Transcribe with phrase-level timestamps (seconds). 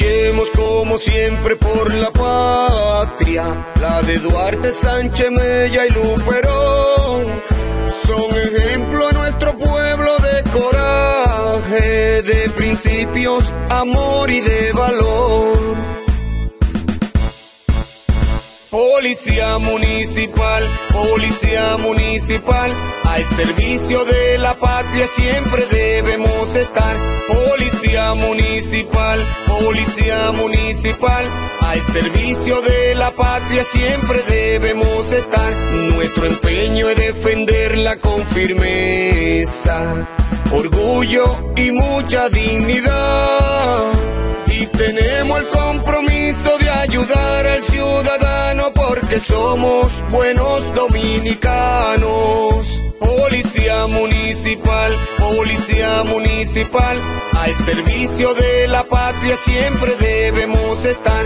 [0.00, 7.26] Luchemos como siempre por la patria, la de Duarte, Sánchez, Mella y Luperón.
[8.06, 15.76] Son ejemplo a nuestro pueblo de coraje, de principios, amor y de valor.
[18.70, 22.72] Policía municipal, policía municipal,
[23.04, 26.96] al servicio de la patria siempre debemos estar.
[27.28, 31.26] Policía municipal, policía municipal,
[31.60, 35.52] al servicio de la patria siempre debemos estar.
[35.94, 40.08] Nuestro empeño es defenderla con firmeza,
[40.52, 43.92] orgullo y mucha dignidad.
[44.46, 52.66] Y tenemos el compromiso de ayudar al ciudadano porque somos buenos dominicanos.
[52.98, 54.96] Policía municipal,
[55.36, 57.00] policía municipal,
[57.38, 61.24] al servicio de la patria siempre debemos estar.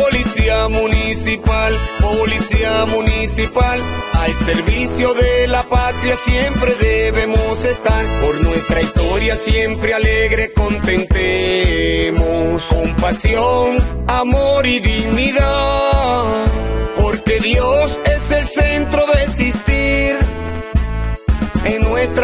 [0.00, 3.82] Policía municipal, policía municipal,
[4.12, 8.04] al servicio de la patria siempre debemos estar.
[8.20, 15.93] Por nuestra historia siempre alegre contentemos, compasión, amor y dignidad,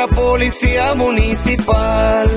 [0.09, 2.29] policía municipal.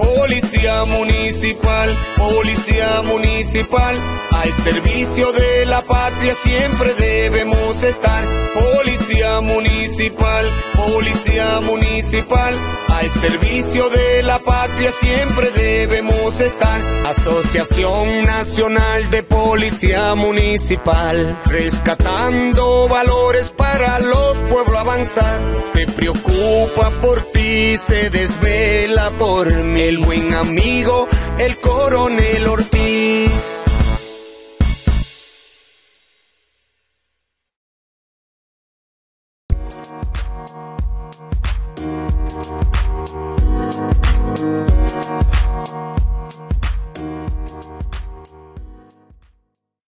[0.00, 8.24] Policía municipal, policía municipal, al servicio de la patria siempre debemos estar.
[8.54, 16.80] Policía municipal, policía municipal, al servicio de la patria siempre debemos estar.
[17.06, 25.40] Asociación Nacional de Policía Municipal, rescatando valores para los pueblos avanzar.
[25.54, 29.89] Se preocupa por ti, se desvela por mí.
[29.90, 33.59] El buen amigo, el coronel Ortiz.